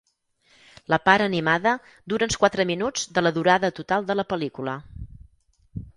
[0.93, 1.73] La part animada
[2.13, 4.79] dura uns quatre minuts de la durada total de la pel·lícula.